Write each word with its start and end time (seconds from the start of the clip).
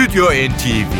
Stüdyo 0.00 0.24
NTV 0.24 0.92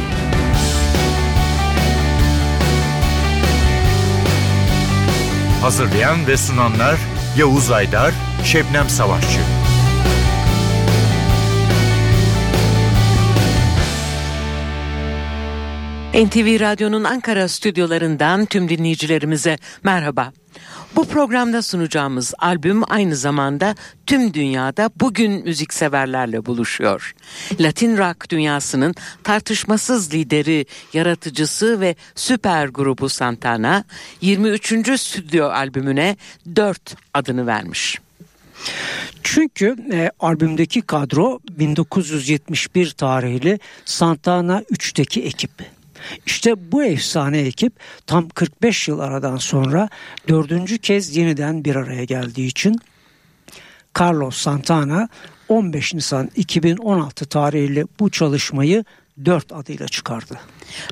Hazırlayan 5.61 6.27
ve 6.27 6.37
sunanlar 6.37 6.97
Yavuz 7.37 7.71
Aydar, 7.71 8.15
Şebnem 8.45 8.89
Savaşçı. 8.89 9.41
NTV 16.15 16.61
Radyo'nun 16.61 17.05
Ankara 17.05 17.49
stüdyolarından 17.49 18.47
tüm 18.47 18.69
dinleyicilerimize 18.69 19.59
merhaba. 19.83 20.33
Bu 20.97 21.05
programda 21.09 21.63
sunacağımız 21.63 22.35
albüm 22.39 22.93
aynı 22.93 23.17
zamanda 23.17 23.75
tüm 24.07 24.35
dünyada 24.35 24.91
bugün 24.97 25.45
müzikseverlerle 25.45 26.47
buluşuyor. 26.47 27.15
Latin 27.61 27.99
rock 27.99 28.31
dünyasının 28.31 28.95
tartışmasız 29.25 30.15
lideri, 30.15 30.67
yaratıcısı 30.93 31.81
ve 31.81 31.95
süper 32.15 32.69
grubu 32.69 33.09
Santana 33.09 33.85
23. 34.21 35.01
stüdyo 35.01 35.49
albümüne 35.49 36.17
4 36.57 36.97
adını 37.15 37.47
vermiş. 37.47 37.99
Çünkü 39.23 39.77
e, 39.93 40.11
albümdeki 40.21 40.83
kadro 40.83 41.41
1971 41.51 42.91
tarihli 42.91 43.59
Santana 43.85 44.61
3'teki 44.61 45.23
ekip. 45.23 45.80
İşte 46.27 46.73
bu 46.73 46.85
efsane 46.85 47.39
ekip 47.39 47.73
tam 48.07 48.29
45 48.29 48.89
yıl 48.89 48.99
aradan 48.99 49.37
sonra 49.37 49.89
dördüncü 50.29 50.79
kez 50.79 51.17
yeniden 51.17 51.65
bir 51.65 51.77
araya 51.77 52.05
geldiği 52.05 52.47
için 52.47 52.77
Carlos 54.01 54.37
Santana 54.37 55.09
15 55.49 55.95
Nisan 55.95 56.31
2016 56.37 57.27
tarihli 57.27 57.85
bu 58.01 58.11
çalışmayı 58.11 58.85
4 59.25 59.53
adıyla 59.53 59.89
çıkardı. 59.89 60.41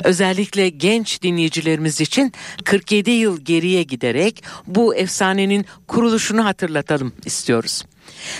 Özellikle 0.04 0.68
genç 0.68 1.22
dinleyicilerimiz 1.22 2.00
için 2.00 2.32
47 2.64 3.10
yıl 3.10 3.40
geriye 3.40 3.82
giderek 3.82 4.44
bu 4.66 4.94
efsanenin 4.94 5.66
kuruluşunu 5.86 6.44
hatırlatalım 6.44 7.12
istiyoruz. 7.24 7.84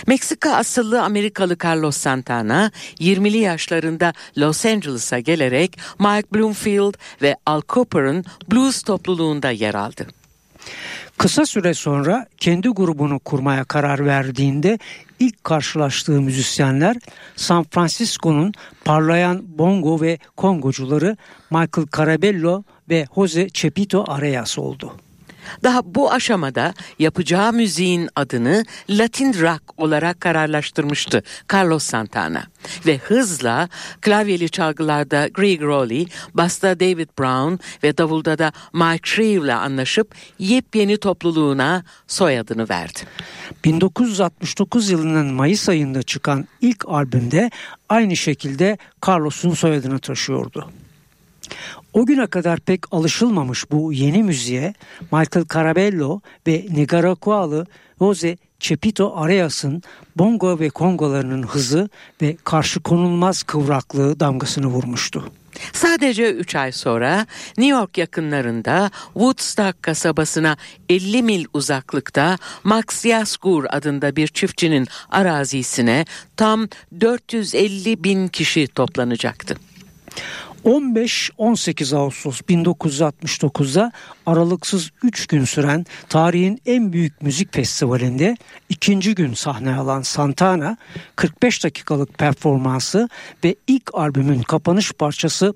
Meksika 0.07 0.55
asıllı 0.55 1.03
Amerikalı 1.03 1.57
Carlos 1.63 1.97
Santana 1.97 2.71
20'li 2.99 3.37
yaşlarında 3.37 4.13
Los 4.37 4.65
Angeles'a 4.65 5.19
gelerek 5.19 5.77
Mike 5.99 6.27
Bloomfield 6.33 6.93
ve 7.21 7.35
Al 7.45 7.61
Cooper'ın 7.69 8.25
blues 8.51 8.83
topluluğunda 8.83 9.51
yer 9.51 9.73
aldı. 9.73 10.07
Kısa 11.17 11.45
süre 11.45 11.73
sonra 11.73 12.27
kendi 12.37 12.69
grubunu 12.69 13.19
kurmaya 13.19 13.63
karar 13.63 14.05
verdiğinde 14.05 14.79
ilk 15.19 15.43
karşılaştığı 15.43 16.21
müzisyenler 16.21 16.95
San 17.35 17.65
Francisco'nun 17.71 18.53
parlayan 18.85 19.57
bongo 19.57 20.01
ve 20.01 20.17
kongocuları 20.37 21.17
Michael 21.51 21.87
Carabello 21.97 22.63
ve 22.89 23.07
Jose 23.15 23.49
Chepito 23.49 24.05
Arias 24.07 24.57
oldu. 24.59 24.93
Daha 25.63 25.95
bu 25.95 26.11
aşamada 26.11 26.73
yapacağı 26.99 27.53
müziğin 27.53 28.09
adını 28.15 28.65
Latin 28.89 29.33
rock 29.33 29.63
olarak 29.77 30.21
kararlaştırmıştı 30.21 31.23
Carlos 31.53 31.83
Santana 31.83 32.43
ve 32.85 32.97
hızla 32.97 33.69
klavyeli 34.01 34.49
çalgılarda 34.49 35.27
Greg 35.27 35.61
Rowley, 35.61 36.07
basta 36.33 36.79
David 36.79 37.09
Brown 37.19 37.63
ve 37.83 37.97
davulda 37.97 38.37
da 38.37 38.51
Mike 38.73 39.09
Shreve 39.09 39.29
ile 39.45 39.53
anlaşıp 39.53 40.15
yepyeni 40.39 40.97
topluluğuna 40.97 41.83
soyadını 42.07 42.69
verdi. 42.69 42.99
1969 43.65 44.89
yılının 44.89 45.33
Mayıs 45.33 45.69
ayında 45.69 46.03
çıkan 46.03 46.47
ilk 46.61 46.85
albümde 46.87 47.51
aynı 47.89 48.15
şekilde 48.15 48.77
Carlos'un 49.07 49.53
soyadını 49.53 49.99
taşıyordu. 49.99 50.69
O 51.93 52.05
güne 52.05 52.27
kadar 52.27 52.59
pek 52.59 52.93
alışılmamış 52.93 53.71
bu 53.71 53.93
yeni 53.93 54.23
müziğe 54.23 54.73
Michael 55.01 55.45
Carabello 55.53 56.19
ve 56.47 56.65
Nicaragualı 56.69 57.65
Jose 57.99 58.37
Chepito 58.59 59.13
Arias'ın 59.15 59.83
bongo 60.15 60.59
ve 60.59 60.69
kongolarının 60.69 61.43
hızı 61.43 61.89
ve 62.21 62.37
karşı 62.43 62.79
konulmaz 62.79 63.43
kıvraklığı 63.43 64.19
damgasını 64.19 64.67
vurmuştu. 64.67 65.31
Sadece 65.73 66.31
3 66.31 66.55
ay 66.55 66.71
sonra 66.71 67.25
New 67.57 67.77
York 67.77 67.97
yakınlarında 67.97 68.91
Woodstock 69.13 69.83
kasabasına 69.83 70.57
50 70.89 71.23
mil 71.23 71.45
uzaklıkta 71.53 72.37
Max 72.63 73.05
Yasgur 73.05 73.65
adında 73.69 74.15
bir 74.15 74.27
çiftçinin 74.27 74.87
arazisine 75.09 76.05
tam 76.37 76.67
450 77.01 78.03
bin 78.03 78.27
kişi 78.27 78.67
toplanacaktı. 78.67 79.55
15-18 80.65 81.95
Ağustos 81.95 82.41
1969'da 82.41 83.91
aralıksız 84.25 84.91
3 85.03 85.27
gün 85.27 85.45
süren 85.45 85.85
tarihin 86.09 86.61
en 86.65 86.93
büyük 86.93 87.21
müzik 87.21 87.53
festivalinde 87.53 88.37
ikinci 88.69 89.15
gün 89.15 89.33
sahne 89.33 89.75
alan 89.75 90.01
Santana 90.01 90.77
45 91.15 91.63
dakikalık 91.63 92.17
performansı 92.17 93.09
ve 93.43 93.55
ilk 93.67 93.89
albümün 93.93 94.41
kapanış 94.41 94.91
parçası 94.91 95.53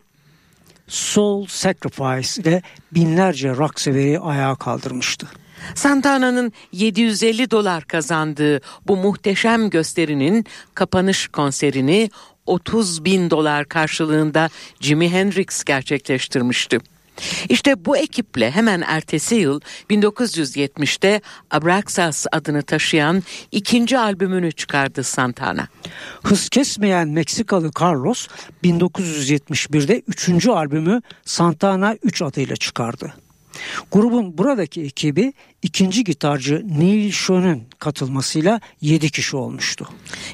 Soul 0.88 1.46
Sacrifice 1.46 2.42
ile 2.42 2.62
binlerce 2.92 3.50
rock 3.50 3.80
severi 3.80 4.20
ayağa 4.20 4.56
kaldırmıştı. 4.56 5.28
Santana'nın 5.76 6.52
750 6.72 7.52
dolar 7.52 7.84
kazandığı 7.84 8.62
bu 8.88 8.98
muhteşem 8.98 9.70
gösterinin 9.70 10.46
kapanış 10.74 11.28
konserini 11.28 12.10
30 12.46 13.06
bin 13.06 13.30
dolar 13.30 13.66
karşılığında 13.66 14.50
Jimi 14.80 15.10
Hendrix 15.10 15.64
gerçekleştirmişti. 15.64 16.80
İşte 17.50 17.86
bu 17.86 17.98
ekiple 17.98 18.52
hemen 18.52 18.84
ertesi 18.88 19.36
yıl 19.36 19.60
1970'te 19.90 21.22
Abraxas 21.52 22.26
adını 22.32 22.62
taşıyan 22.62 23.24
ikinci 23.52 24.00
albümünü 24.00 24.52
çıkardı 24.52 25.04
Santana. 25.04 25.68
Hız 26.24 26.50
kesmeyen 26.50 27.08
Meksikalı 27.08 27.72
Carlos 27.82 28.28
1971'de 28.64 30.02
üçüncü 30.08 30.52
albümü 30.52 31.02
Santana 31.26 31.96
3 32.04 32.22
adıyla 32.22 32.56
çıkardı. 32.56 33.14
Grubun 33.92 34.38
buradaki 34.38 34.82
ekibi 34.82 35.34
ikinci 35.62 36.04
gitarcı 36.04 36.64
Neil 36.80 37.12
Schoen'ün 37.12 37.64
katılmasıyla 37.80 38.62
7 38.82 39.10
kişi 39.10 39.38
olmuştu. 39.38 39.90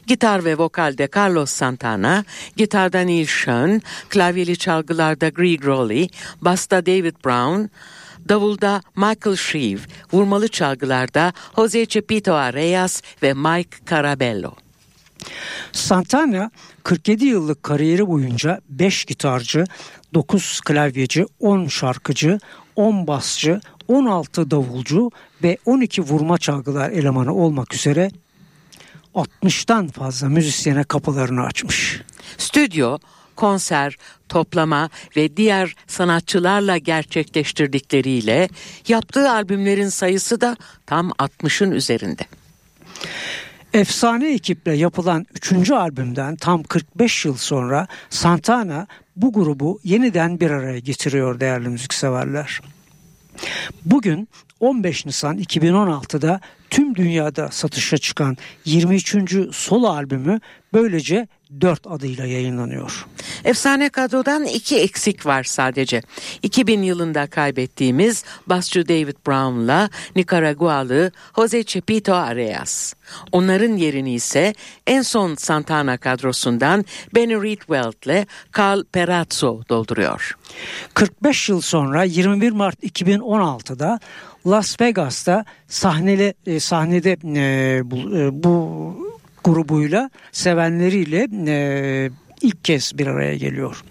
Gitar 0.07 0.45
ve 0.45 0.57
vokalde 0.57 1.09
Carlos 1.15 1.51
Santana, 1.51 2.25
gitarda 2.55 2.99
Neil 2.99 3.27
Schoen, 3.27 3.81
klavyeli 4.09 4.57
çalgılarda 4.57 5.29
Greg 5.29 5.65
Rowley, 5.65 6.09
basta 6.41 6.85
David 6.85 7.15
Brown, 7.25 7.65
davulda 8.29 8.81
Michael 8.95 9.35
Shreve, 9.35 9.81
vurmalı 10.13 10.47
çalgılarda 10.47 11.33
Jose 11.55 11.85
Chepito 11.85 12.33
Arias 12.33 13.01
ve 13.23 13.33
Mike 13.33 13.77
Carabello. 13.89 14.55
Santana 15.71 16.51
47 16.83 17.25
yıllık 17.25 17.63
kariyeri 17.63 18.07
boyunca 18.07 18.61
5 18.69 19.05
gitarcı, 19.05 19.65
9 20.13 20.61
klavyeci, 20.61 21.25
10 21.39 21.67
şarkıcı, 21.67 22.39
10 22.75 23.07
basçı, 23.07 23.61
16 23.87 24.51
davulcu 24.51 25.11
ve 25.43 25.57
12 25.65 26.01
vurma 26.01 26.37
çalgılar 26.37 26.89
elemanı 26.89 27.35
olmak 27.35 27.73
üzere 27.73 28.11
60'tan 29.15 29.91
fazla 29.91 30.29
müzisyene 30.29 30.83
kapılarını 30.83 31.43
açmış. 31.43 32.01
Stüdyo, 32.37 32.97
konser, 33.35 33.95
toplama 34.29 34.89
ve 35.15 35.37
diğer 35.37 35.75
sanatçılarla 35.87 36.77
gerçekleştirdikleriyle 36.77 38.49
yaptığı 38.87 39.31
albümlerin 39.31 39.89
sayısı 39.89 40.41
da 40.41 40.57
tam 40.85 41.09
60'ın 41.09 41.71
üzerinde. 41.71 42.23
Efsane 43.73 44.33
ekiple 44.33 44.73
yapılan 44.73 45.25
3. 45.51 45.71
albümden 45.71 46.35
tam 46.35 46.63
45 46.63 47.25
yıl 47.25 47.37
sonra 47.37 47.87
Santana 48.09 48.87
bu 49.15 49.33
grubu 49.33 49.79
yeniden 49.83 50.39
bir 50.39 50.51
araya 50.51 50.79
getiriyor 50.79 51.39
değerli 51.39 51.69
müzikseverler. 51.69 52.61
Bugün 53.85 54.29
15 54.59 55.05
Nisan 55.05 55.37
2016'da 55.37 56.39
tüm 56.69 56.95
dünyada 56.95 57.49
satışa 57.51 57.97
çıkan 57.97 58.37
23. 58.65 59.15
solo 59.51 59.87
albümü 59.87 60.39
böylece 60.73 61.27
4 61.61 61.87
adıyla 61.87 62.25
yayınlanıyor. 62.25 63.05
Efsane 63.43 63.89
kadrodan 63.89 64.45
iki 64.45 64.79
eksik 64.79 65.25
var 65.25 65.43
sadece. 65.43 66.01
2000 66.43 66.83
yılında 66.83 67.27
kaybettiğimiz 67.27 68.23
basçı 68.47 68.87
David 68.87 69.15
Brown'la 69.27 69.89
Nikaragualı 70.15 71.11
Jose 71.35 71.63
Chepito 71.63 72.13
Arias. 72.13 72.93
Onların 73.31 73.77
yerini 73.77 74.13
ise 74.13 74.53
en 74.87 75.01
son 75.01 75.35
Santana 75.35 75.97
kadrosundan 75.97 76.85
Benny 77.15 77.43
Rietveld 77.43 78.05
ile 78.05 78.25
Carl 78.57 78.83
Perazzo 78.83 79.61
dolduruyor. 79.69 80.37
45 80.93 81.49
yıl 81.49 81.61
sonra 81.61 82.03
21 82.03 82.51
Mart 82.51 82.83
2016'da 82.83 83.99
Las 84.47 84.81
Vegas'ta 84.81 85.45
sahnele, 85.67 86.33
e, 86.45 86.59
sahnede 86.59 87.17
e, 87.23 87.81
bu, 87.91 88.17
e, 88.17 88.43
bu 88.43 89.08
grubuyla 89.43 90.09
sevenleriyle 90.31 91.27
e, 91.47 92.09
ilk 92.41 92.63
kez 92.63 92.97
bir 92.97 93.07
araya 93.07 93.35
geliyor. 93.35 93.83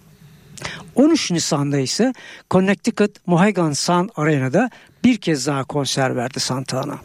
13 0.95 1.31
Nisan'da 1.31 1.79
ise 1.79 2.15
Connecticut 2.51 3.27
Mohegan 3.27 3.73
Sun 3.73 4.11
Arena'da 4.17 4.71
bir 5.05 5.17
kez 5.17 5.47
daha 5.47 5.65
konser 5.65 6.17
verdi 6.17 6.41
Santana. 6.41 6.99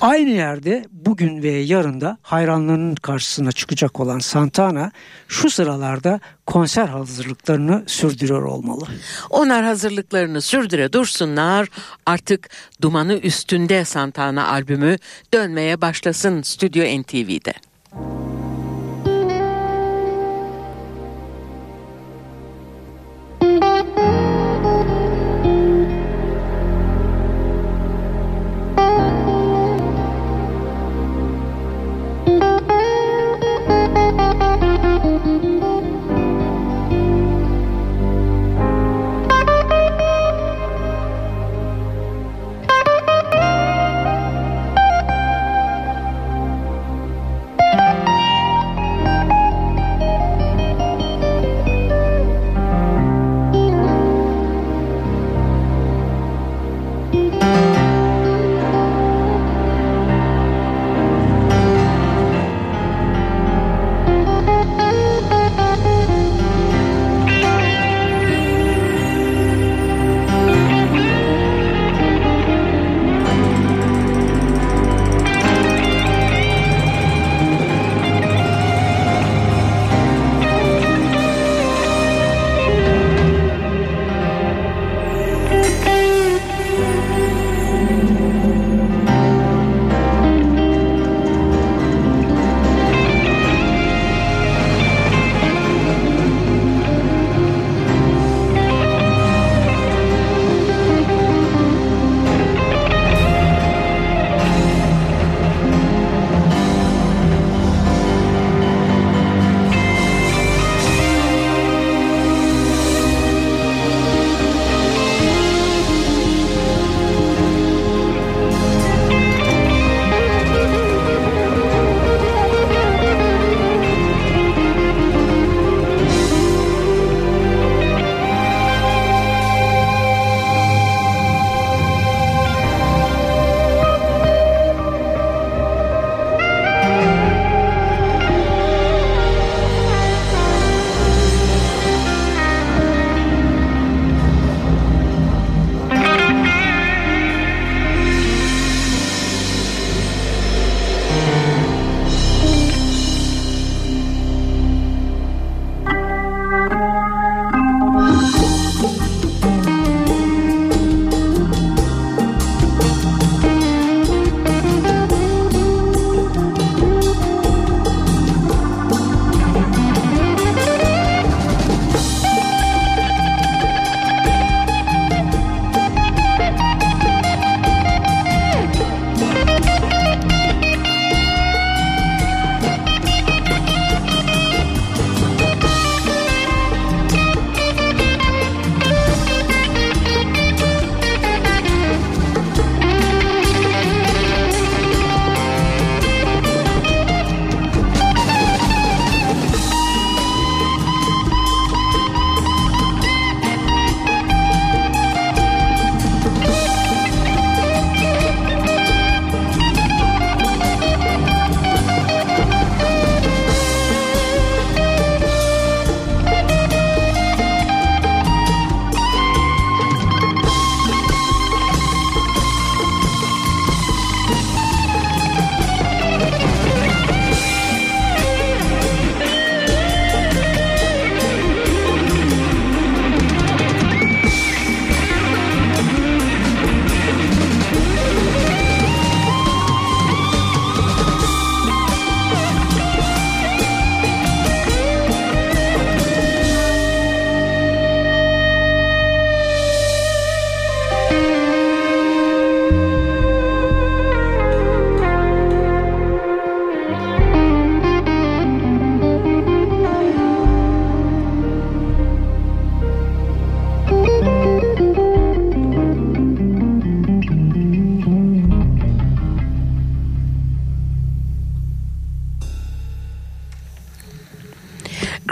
Aynı 0.00 0.30
yerde 0.30 0.84
bugün 0.90 1.42
ve 1.42 1.50
yarın 1.50 2.00
da 2.00 2.18
hayranlarının 2.22 2.94
karşısına 2.94 3.52
çıkacak 3.52 4.00
olan 4.00 4.18
Santana 4.18 4.92
şu 5.28 5.50
sıralarda 5.50 6.20
konser 6.46 6.88
hazırlıklarını 6.88 7.84
sürdürüyor 7.86 8.42
olmalı. 8.42 8.84
Onlar 9.30 9.64
hazırlıklarını 9.64 10.40
sürdüre 10.40 10.92
dursunlar. 10.92 11.68
Artık 12.06 12.50
Dumanı 12.82 13.14
Üstünde 13.14 13.84
Santana 13.84 14.48
albümü 14.48 14.96
dönmeye 15.34 15.80
başlasın 15.80 16.42
Stüdyo 16.42 16.84
NTV'de. 17.02 17.52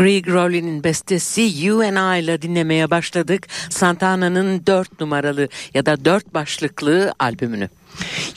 Greg 0.01 0.29
Rowley'nin 0.29 0.85
bestesi 0.85 1.65
You 1.65 1.83
and 1.83 2.17
I 2.17 2.25
ile 2.25 2.43
dinlemeye 2.43 2.91
başladık. 2.91 3.47
Santana'nın 3.71 4.67
dört 4.67 5.01
numaralı 5.01 5.49
ya 5.75 5.87
da 5.87 6.05
dört 6.05 6.35
başlıklı 6.35 7.15
albümünü. 7.19 7.69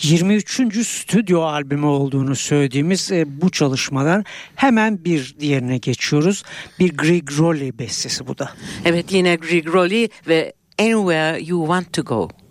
23. 0.02 0.88
stüdyo 0.88 1.42
albümü 1.42 1.86
olduğunu 1.86 2.36
söylediğimiz 2.36 3.12
e, 3.12 3.42
bu 3.42 3.50
çalışmadan 3.50 4.26
hemen 4.56 5.06
bir 5.06 5.36
diğerine 5.40 5.78
geçiyoruz. 5.78 6.44
Bir 6.80 6.98
Greg 6.98 7.32
Rowley 7.38 7.80
bestesi 7.80 8.28
bu 8.28 8.38
da. 8.38 8.52
Evet 8.86 9.12
yine 9.12 9.36
Greg 9.36 9.68
Rowley 9.68 10.10
ve 10.28 10.54
Anywhere 10.80 11.44
You 11.44 11.62
Want 11.62 11.94
To 11.94 12.02
Go. 12.02 12.43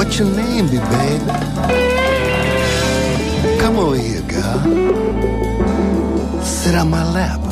What's 0.00 0.18
your 0.18 0.34
name, 0.34 0.64
be 0.64 0.78
baby? 0.78 1.26
Come 3.60 3.76
over 3.78 3.98
here, 3.98 4.22
girl. 4.22 4.60
Sit 6.42 6.74
on 6.74 6.88
my 6.88 7.04
lap. 7.12 7.49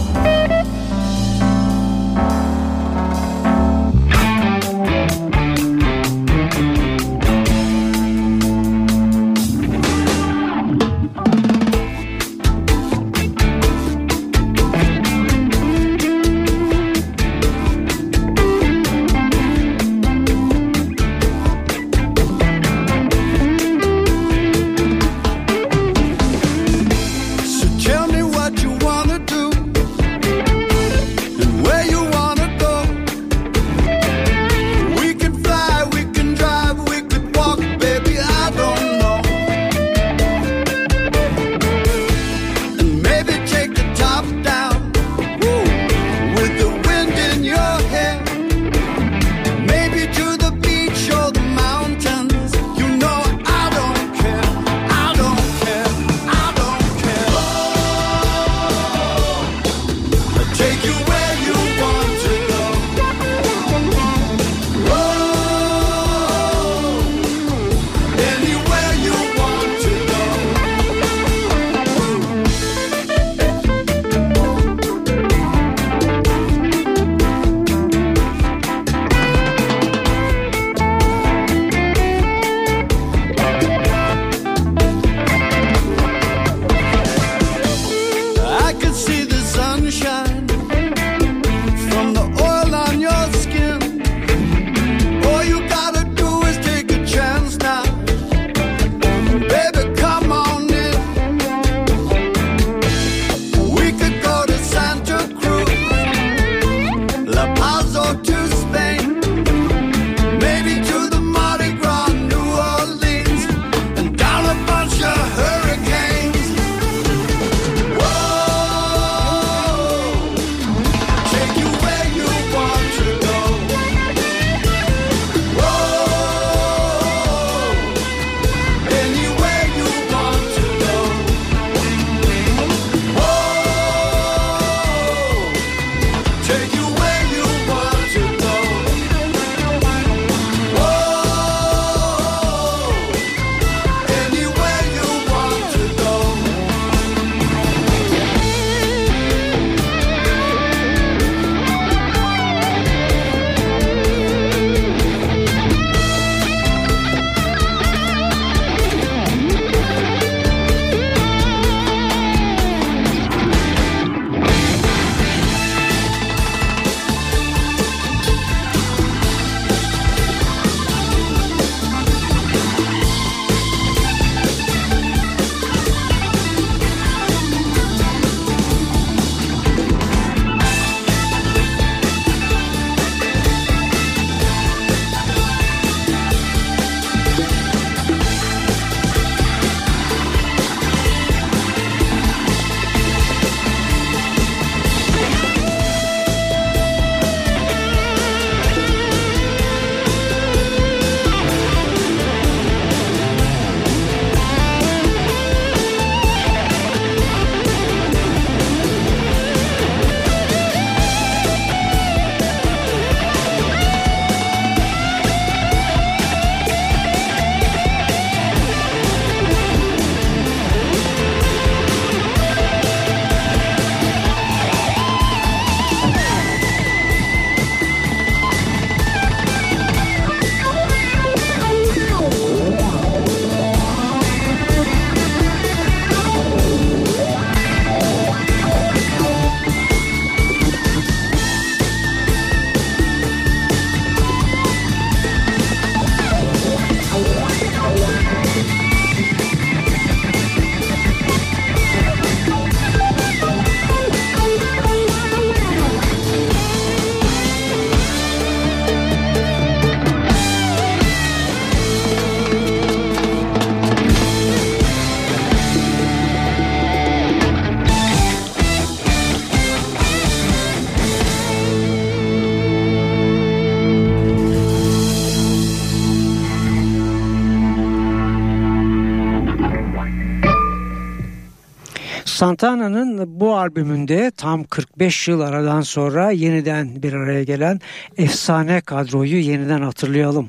Santana'nın 282.39 283.41
bu 283.41 283.57
albümünde 283.57 284.31
tam 284.37 284.65
45 284.65 285.29
yıl 285.29 285.41
aradan 285.41 285.81
sonra 285.81 286.31
yeniden 286.31 287.03
bir 287.03 287.13
araya 287.13 287.45
gelen 287.45 287.81
efsane 288.17 288.81
kadroyu 288.81 289.41
yeniden 289.41 289.83
hatırlayalım. 289.83 290.49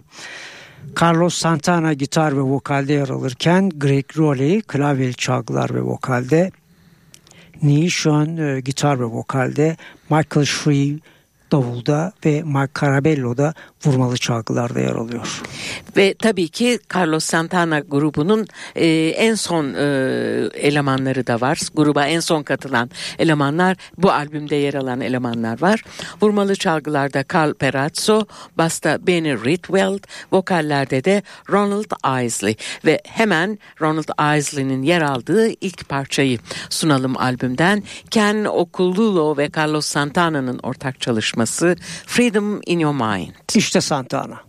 Carlos 1.02 1.36
Santana 1.36 1.94
gitar 1.94 2.38
ve 2.38 2.42
vokalde 2.42 2.94
yer 2.94 3.10
alırken 3.10 3.70
Greg 3.70 4.06
Rowley 4.18 4.62
klavye 4.62 5.14
çalgılar 5.14 5.76
ve 5.76 5.82
vokalde 5.82 6.52
Neil 7.64 7.90
Schon 7.90 8.38
e, 8.38 8.60
gitar 8.60 9.00
ve 9.00 9.06
vokalde 9.06 9.78
Michael 10.10 10.46
Shreve 10.46 11.00
davulda 11.52 12.12
ve 12.26 12.44
Mark 12.44 12.82
Carabello 12.82 13.38
da 13.38 13.54
vurmalı 13.86 14.18
çalgılarda 14.18 14.80
yer 14.80 14.96
alıyor. 14.96 15.42
Ve 15.98 16.14
tabii 16.14 16.48
ki 16.48 16.80
Carlos 16.96 17.26
Santana 17.26 17.80
grubunun 17.80 18.48
e, 18.76 18.88
en 19.18 19.36
son 19.36 19.74
e, 19.74 19.84
elemanları 20.54 21.28
da 21.28 21.42
var. 21.42 21.60
Gruba 21.76 22.06
en 22.06 22.20
son 22.20 22.44
katılan 22.44 22.90
elemanlar 23.20 23.78
bu 23.98 24.12
albümde 24.12 24.56
yer 24.56 24.74
alan 24.74 25.02
elemanlar 25.02 25.62
var. 25.62 25.84
Vurmalı 26.22 26.56
çalgılarda 26.56 27.24
Carl 27.34 27.54
Perazzo, 27.54 28.26
basta 28.58 29.08
Benny 29.08 29.46
Ritweld, 29.46 30.04
vokallerde 30.32 31.04
de 31.04 31.24
Ronald 31.50 32.26
Isley 32.26 32.56
ve 32.86 33.02
hemen 33.06 33.60
Ronald 33.82 34.38
Isley'nin 34.38 34.84
yer 34.84 35.02
aldığı 35.02 35.50
ilk 35.50 35.90
parçayı 35.90 36.40
sunalım 36.70 37.18
albümden. 37.18 37.84
Ken 38.12 38.46
Okululo 38.46 39.38
ve 39.38 39.50
Carlos 39.58 39.86
Santana'nın 39.86 40.60
ortak 40.64 41.02
çalışması 41.02 41.39
Freedom 42.06 42.62
in 42.66 42.80
Your 42.80 42.94
Mind. 42.94 43.34
İşte 43.56 43.82
Santana. 43.82 44.49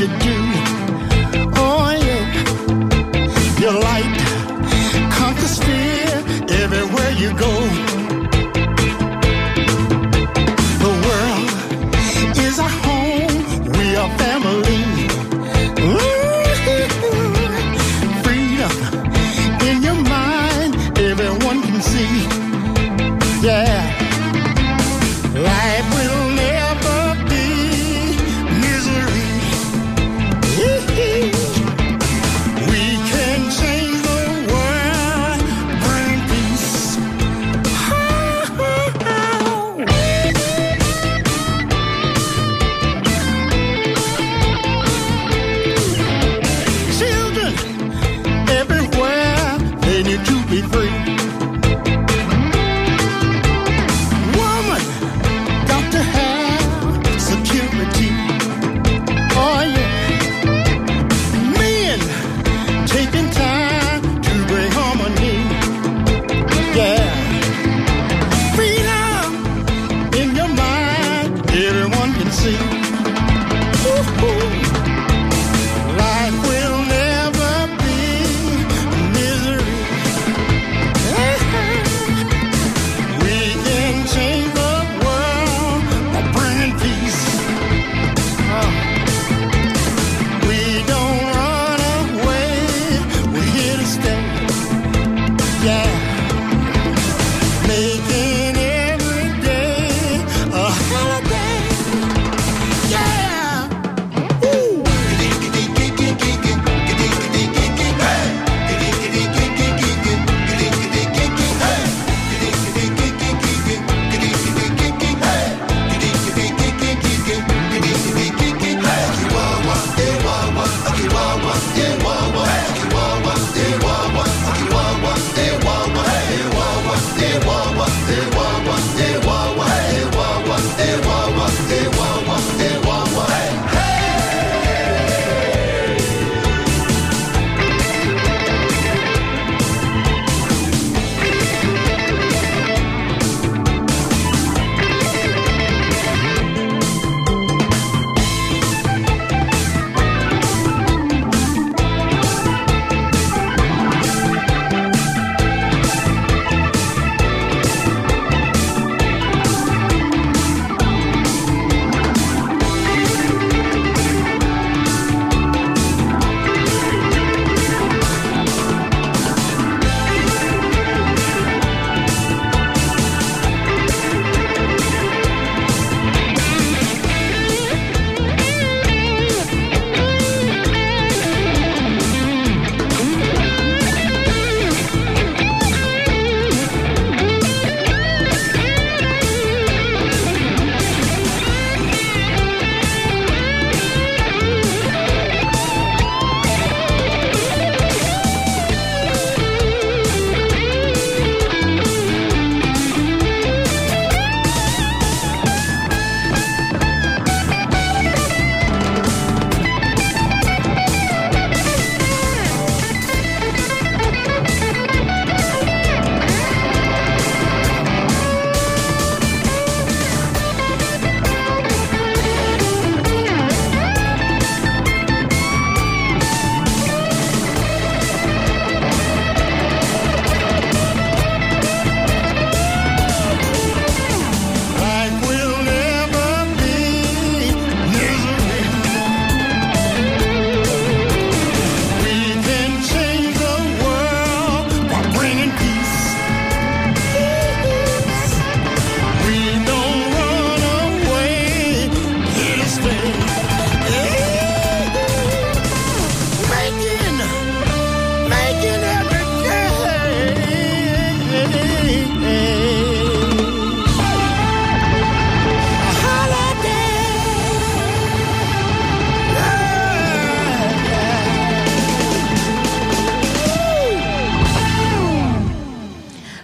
you 0.00 0.08
do. 0.18 0.79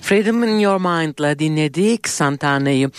Freedom 0.06 0.44
in 0.44 0.58
Your 0.58 0.78
Mind'la 0.78 1.38
dinledik 1.38 2.08
Santana'yı. 2.08 2.90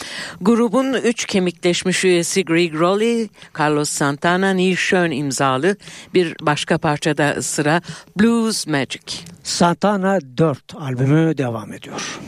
Grubun 0.42 0.94
üç 0.94 1.26
kemikleşmiş 1.26 2.06
üyesi 2.06 2.46
Greg 2.46 2.74
Rowley, 2.74 3.30
Carlos 3.60 3.90
Santana, 3.90 4.50
Neil 4.54 4.76
Schoen 4.76 5.12
imzalı 5.12 5.78
bir 6.14 6.36
başka 6.42 6.78
parçada 6.78 7.42
sıra 7.42 7.82
Blues 8.20 8.68
Magic. 8.68 9.18
Santana 9.44 10.20
4 10.38 10.76
albümü 10.76 11.38
devam 11.38 11.74
ediyor. 11.74 12.20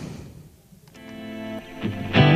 Have 2.13 2.28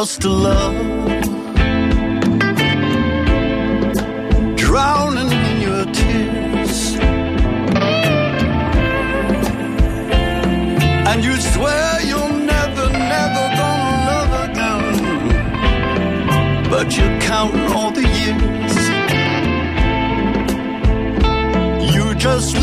lost 0.00 0.24
a 0.24 0.30
love? 0.30 0.74
Drowning 4.56 5.30
in 5.30 5.60
your 5.66 5.84
tears. 5.98 6.76
And 11.10 11.18
you 11.22 11.34
swear 11.52 12.00
you'll 12.08 12.36
never, 12.54 12.86
never 13.14 13.44
gonna 13.58 14.08
love 14.10 14.32
again. 14.48 14.96
But 16.70 16.86
you're 16.96 17.18
counting 17.20 17.68
all 17.76 17.90
the 17.90 18.06
years. 18.20 18.74
You 21.94 22.04
just 22.14 22.59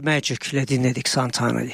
Blues 0.00 0.14
Magic 0.14 0.38
ile 0.52 0.68
dinledik 0.68 1.08
Santana'yı. 1.08 1.72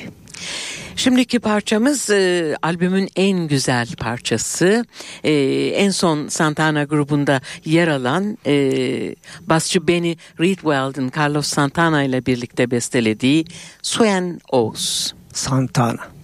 Şimdiki 0.97 1.39
parçamız 1.39 2.11
e, 2.11 2.57
albümün 2.63 3.09
en 3.17 3.49
güzel 3.49 3.89
parçası. 3.99 4.85
E, 5.25 5.33
en 5.77 5.91
son 5.91 6.29
Santana 6.29 6.85
grubunda 6.85 7.41
yer 7.65 7.89
alan 7.89 8.39
e, 8.47 9.15
basçı 9.41 9.89
Benny 9.89 10.17
Reedweld'ın 10.41 11.13
Carlos 11.17 11.47
Santana 11.47 12.03
ile 12.03 12.27
birlikte 12.27 12.71
bestelediği 12.71 13.45
Suen 13.83 14.41
Oz. 14.53 15.15
Santana. 15.33 16.17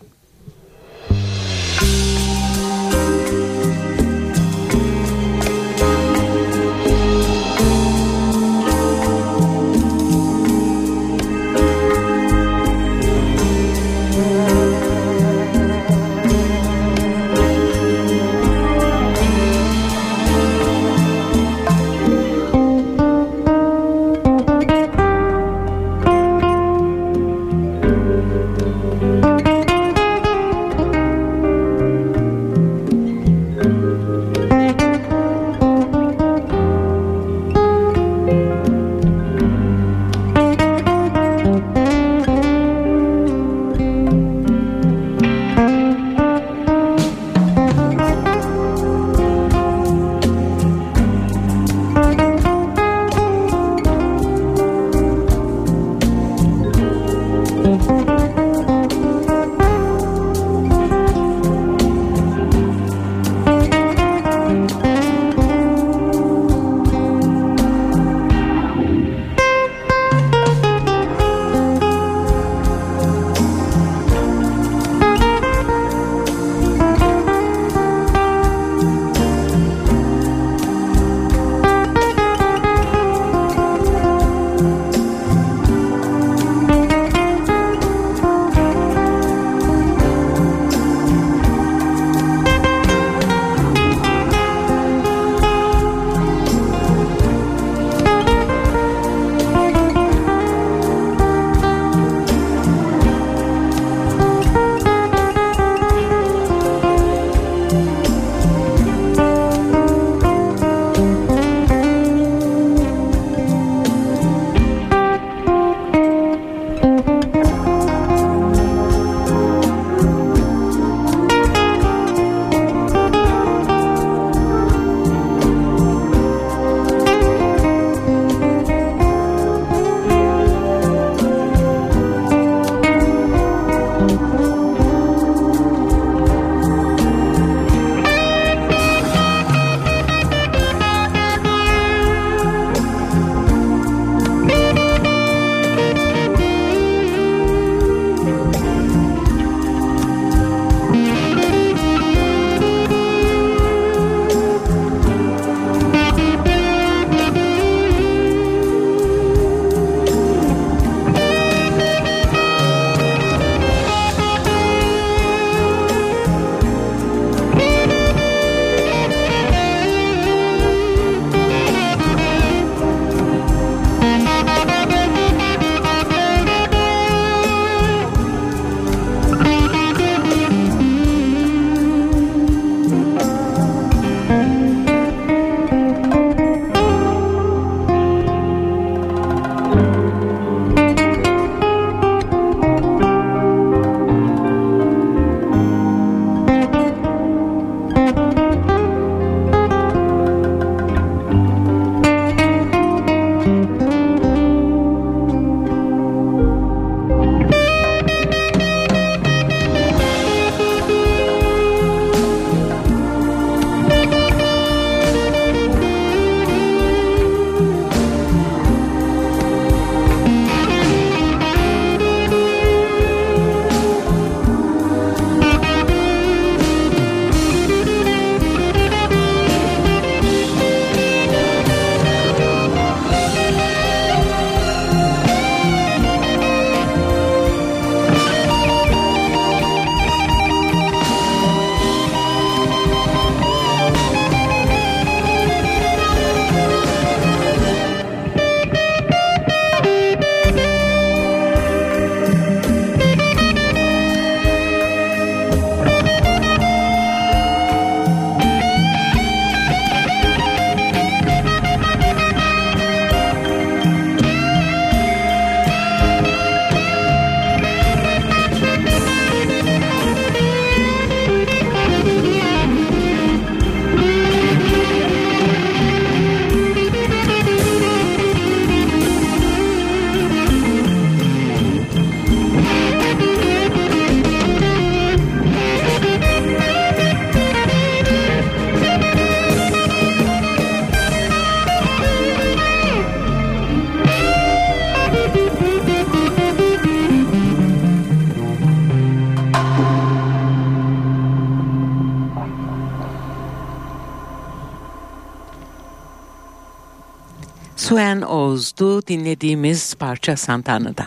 dinlediğimiz 309.13 309.95
parça 309.95 310.37
Santana'dan. 310.37 311.07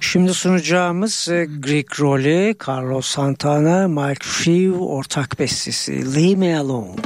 Şimdi 0.00 0.34
sunacağımız 0.34 1.28
e, 1.28 1.46
Greek 1.58 2.00
Rolly, 2.00 2.54
Carlos 2.68 3.06
Santana, 3.06 3.88
Mike 3.88 4.24
Shreve 4.24 4.76
ortak 4.76 5.38
bestesi 5.38 6.14
Leave 6.14 6.36
Me 6.36 6.58
Alone. 6.58 6.96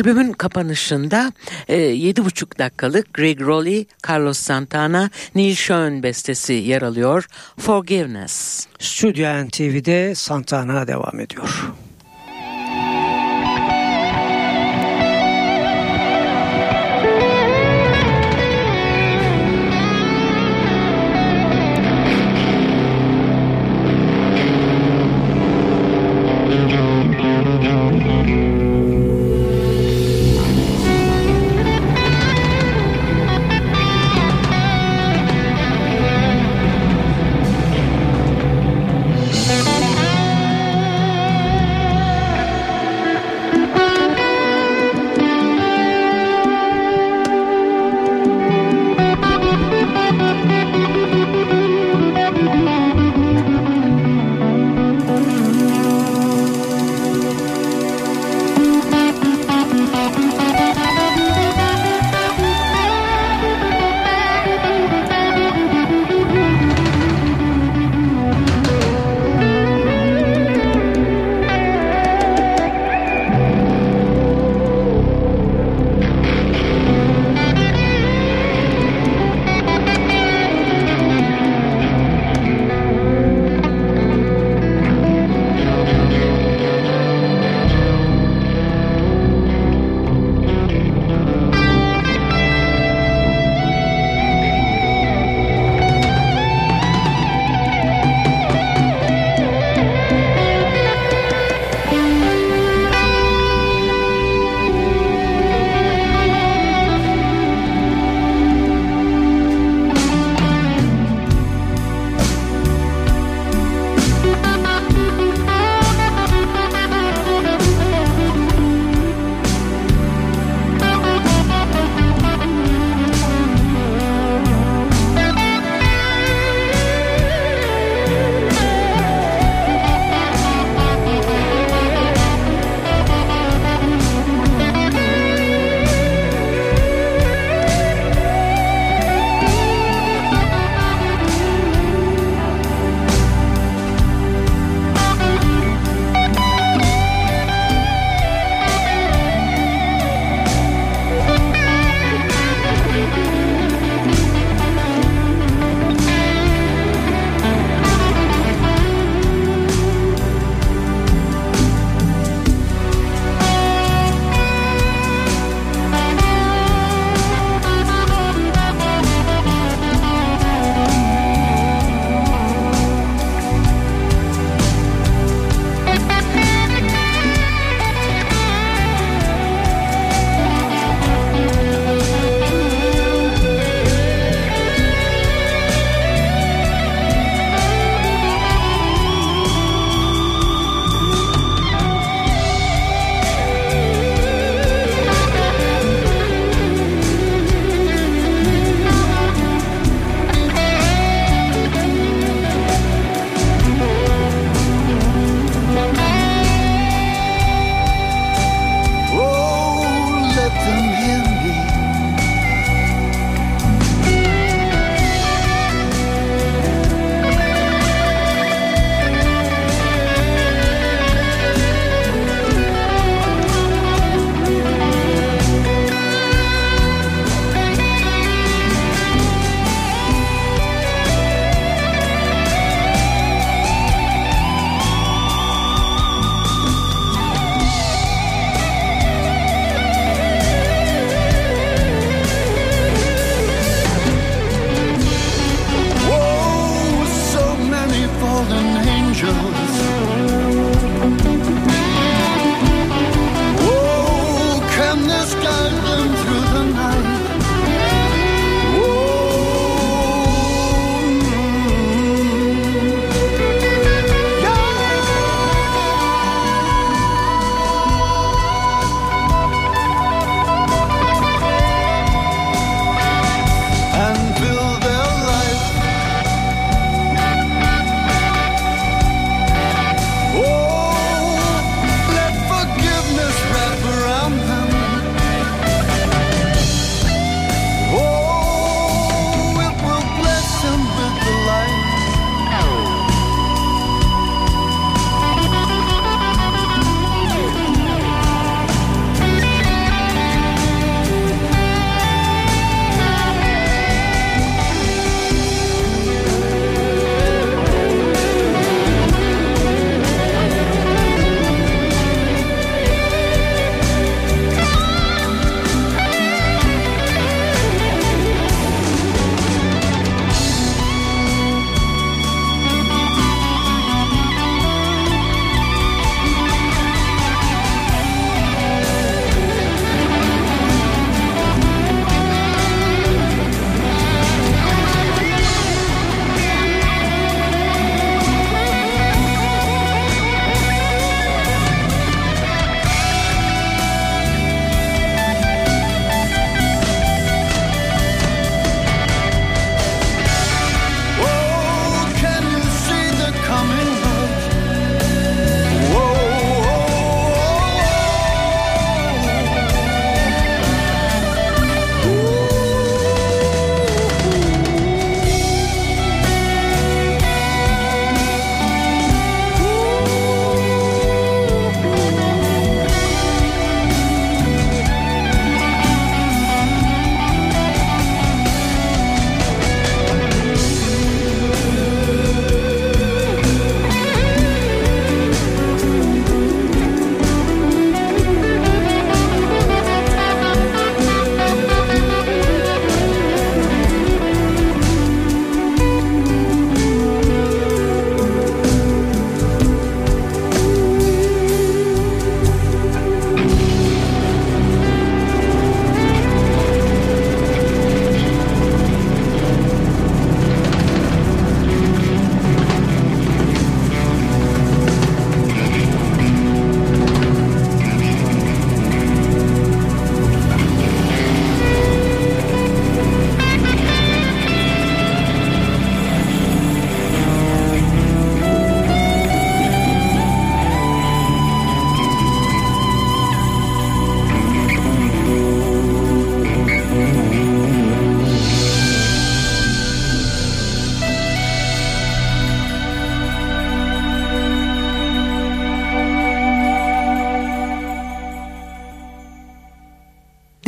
Albümün 0.00 0.32
kapanışında 0.32 1.32
e, 1.68 1.76
7,5 1.76 2.58
dakikalık 2.58 3.14
Greg 3.14 3.40
Rowley, 3.40 3.86
Carlos 4.08 4.38
Santana, 4.38 5.10
Neil 5.34 5.54
Schoen 5.54 6.02
bestesi 6.02 6.52
yer 6.52 6.82
alıyor. 6.82 7.26
Forgiveness. 7.58 8.66
Stüdyo 8.78 9.46
NTV'de 9.46 10.14
Santana 10.14 10.86
devam 10.86 11.20
ediyor. 11.20 11.72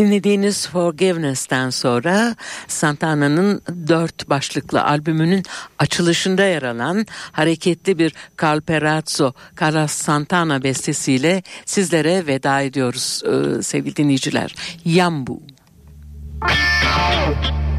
Dinlediğiniz 0.02 0.68
Forgiveness'ten 0.68 1.70
sonra 1.70 2.36
Santana'nın 2.68 3.62
dört 3.88 4.28
başlıklı 4.30 4.84
albümünün 4.84 5.42
açılışında 5.78 6.44
yer 6.44 6.62
alan 6.62 7.06
hareketli 7.32 7.98
bir 7.98 8.14
Carl 8.42 8.60
Perazzo 8.60 9.32
Carlos 9.60 9.92
Santana 9.92 10.62
bestesiyle 10.62 11.42
sizlere 11.64 12.26
veda 12.26 12.60
ediyoruz 12.60 13.22
e, 13.24 13.62
sevgili 13.62 13.96
dinleyiciler. 13.96 14.54
Yambu. 14.84 15.42
Yambu 16.42 17.71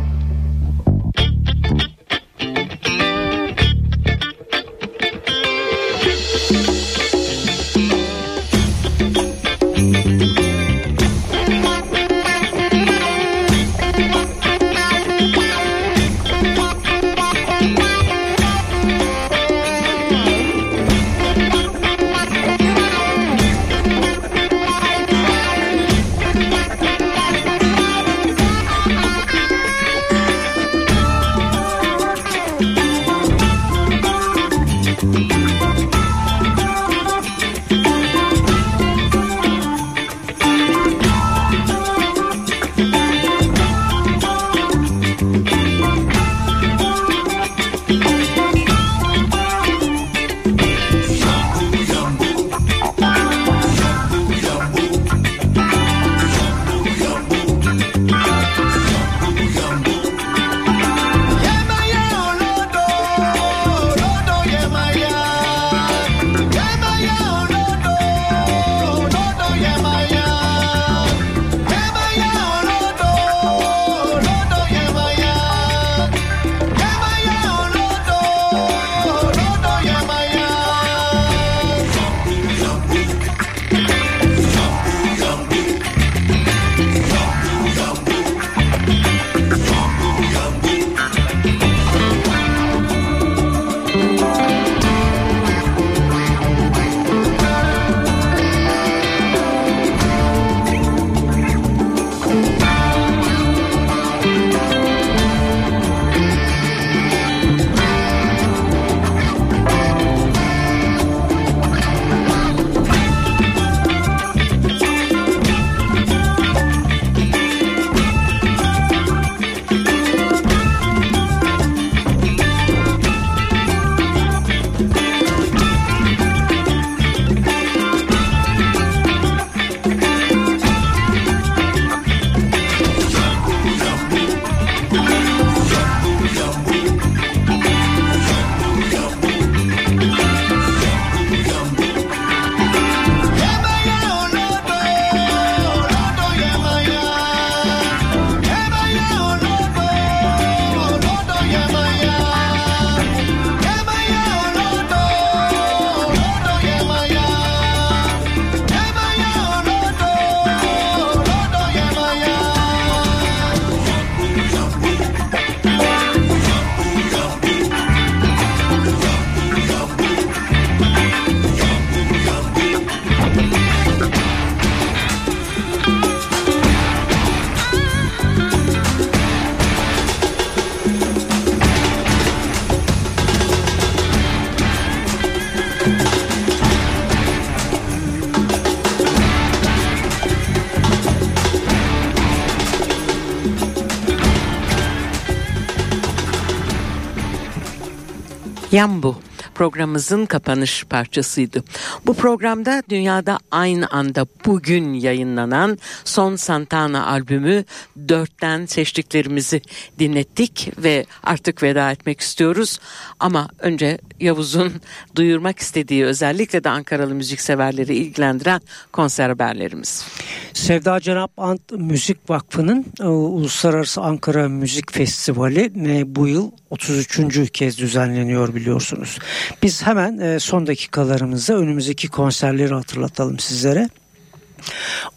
programımızın 199.55 200.25
kapanış 200.25 200.83
parçasıydı. 200.83 201.63
Bu 202.05 202.13
programda 202.13 202.83
dünyada 202.89 203.37
aynı 203.51 203.87
anda 203.87 204.25
bugün 204.45 204.93
yayınlanan 204.93 205.77
Son 206.03 206.35
Santana 206.35 207.07
albümü 207.07 207.65
dörtten 208.07 208.65
seçtiklerimizi 208.65 209.61
dinlettik 209.99 210.71
ve 210.77 211.05
artık 211.23 211.63
veda 211.63 211.91
etmek 211.91 212.21
istiyoruz. 212.21 212.79
Ama 213.19 213.49
önce 213.59 213.97
Yavuz'un 214.19 214.73
duyurmak 215.15 215.59
istediği 215.59 216.05
özellikle 216.05 216.63
de 216.63 216.69
Ankaralı 216.69 217.15
müzikseverleri 217.15 217.95
ilgilendiren 217.95 218.61
konser 218.91 219.29
haberlerimiz. 219.29 220.05
Sevda 220.53 220.99
Cenap 220.99 221.31
Ant 221.37 221.71
Müzik 221.71 222.29
Vakfı'nın 222.29 222.85
e, 222.99 223.03
Uluslararası 223.03 224.01
Ankara 224.01 224.49
Müzik 224.49 224.93
Festivali 224.93 225.71
e, 225.87 226.15
bu 226.15 226.27
yıl 226.27 226.51
33. 226.73 227.51
kez 227.51 227.77
düzenleniyor 227.77 228.55
biliyorsunuz. 228.55 229.19
Biz 229.63 229.85
hemen 229.85 230.17
e, 230.17 230.39
son 230.39 230.67
dakikalarımızda 230.67 231.57
önümüzdeki 231.57 232.07
konserleri 232.07 232.73
hatırlatalım 232.73 233.39
sizlere. 233.39 233.89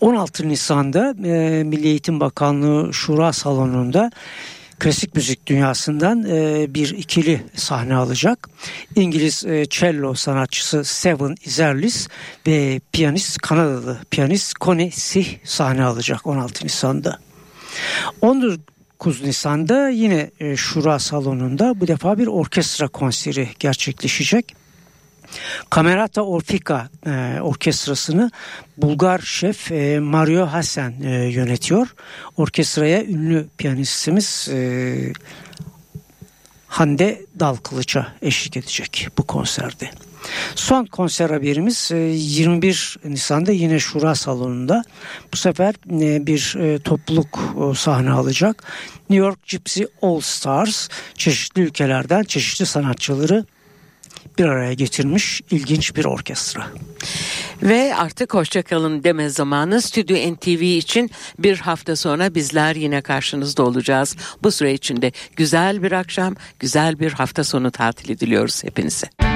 16 0.00 0.48
Nisan'da 0.48 1.14
e, 1.28 1.64
Milli 1.64 1.86
Eğitim 1.86 2.20
Bakanlığı 2.20 2.94
Şura 2.94 3.32
Salonu'nda 3.32 4.10
klasik 4.78 5.14
müzik 5.14 5.46
dünyasından 5.46 6.24
e, 6.28 6.66
bir 6.74 6.90
ikili 6.90 7.42
sahne 7.54 7.94
alacak. 7.94 8.48
İngiliz 8.96 9.44
e, 9.44 9.66
cello 9.70 10.14
sanatçısı 10.14 10.84
Seven 10.84 11.34
Izerlis 11.44 12.08
ve 12.46 12.80
piyanist 12.92 13.38
Kanadalı 13.38 13.98
piyanist 14.10 14.60
Connie 14.60 14.90
Sih 14.90 15.38
sahne 15.44 15.84
alacak 15.84 16.26
16 16.26 16.64
Nisan'da. 16.64 17.18
19 19.00 19.22
Nisan'da 19.22 19.88
yine 19.88 20.30
e, 20.40 20.56
Şura 20.56 20.98
Salonu'nda 20.98 21.80
bu 21.80 21.86
defa 21.86 22.18
bir 22.18 22.26
orkestra 22.26 22.88
konseri 22.88 23.48
gerçekleşecek. 23.58 24.56
Kamerata 25.70 26.22
Orfika 26.22 26.88
e, 27.06 27.38
orkestrasını 27.40 28.30
Bulgar 28.76 29.18
şef 29.18 29.72
e, 29.72 30.00
Mario 30.00 30.46
Hasan 30.46 31.02
e, 31.02 31.10
yönetiyor. 31.10 31.94
Orkestraya 32.36 33.04
ünlü 33.04 33.46
piyanistimiz 33.58 34.48
e, 34.52 35.12
Hande 36.66 37.26
Dalkılıç'a 37.40 38.12
eşlik 38.22 38.56
edecek 38.56 39.08
bu 39.18 39.22
konserde. 39.26 39.90
Son 40.54 40.84
konser 40.84 41.30
haberimiz 41.30 41.90
21 41.90 42.96
e, 43.04 43.10
Nisan'da 43.10 43.52
yine 43.52 43.78
Şura 43.78 44.14
Salonu'nda. 44.14 44.84
Bu 45.32 45.36
sefer 45.36 45.74
e, 46.02 46.26
bir 46.26 46.54
e, 46.58 46.78
topluluk 46.78 47.38
sahne 47.76 48.10
alacak. 48.10 48.64
New 49.10 49.26
York 49.26 49.46
Gypsy 49.46 49.82
All 50.02 50.20
Stars 50.20 50.88
çeşitli 51.14 51.62
ülkelerden 51.62 52.22
çeşitli 52.22 52.66
sanatçıları 52.66 53.44
bir 54.38 54.44
araya 54.44 54.72
getirmiş 54.72 55.42
ilginç 55.50 55.96
bir 55.96 56.04
orkestra. 56.04 56.66
Ve 57.62 57.94
artık 57.96 58.34
hoşçakalın 58.34 59.04
deme 59.04 59.28
zamanı 59.28 59.82
Stüdyo 59.82 60.16
NTV 60.16 60.62
için 60.62 61.10
bir 61.38 61.58
hafta 61.58 61.96
sonra 61.96 62.34
bizler 62.34 62.76
yine 62.76 63.00
karşınızda 63.00 63.62
olacağız. 63.62 64.16
Bu 64.42 64.50
süre 64.50 64.74
içinde 64.74 65.12
güzel 65.36 65.82
bir 65.82 65.92
akşam, 65.92 66.34
güzel 66.60 66.98
bir 66.98 67.12
hafta 67.12 67.44
sonu 67.44 67.70
tatili 67.70 68.20
diliyoruz 68.20 68.64
hepinize. 68.64 69.35